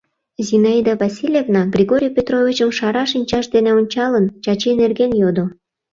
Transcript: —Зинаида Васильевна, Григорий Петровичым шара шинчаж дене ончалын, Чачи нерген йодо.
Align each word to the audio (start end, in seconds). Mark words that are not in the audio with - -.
—Зинаида 0.47 0.93
Васильевна, 1.01 1.61
Григорий 1.75 2.15
Петровичым 2.17 2.69
шара 2.77 3.03
шинчаж 3.11 3.45
дене 3.55 3.71
ончалын, 3.79 4.25
Чачи 4.43 4.69
нерген 4.81 5.11
йодо. 5.21 5.45